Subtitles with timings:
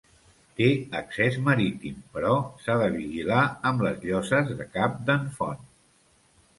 [0.61, 0.69] Té
[0.99, 2.33] accés marítim, però
[2.65, 5.67] s'ha de vigilar amb les lloses de Cap d'en Font.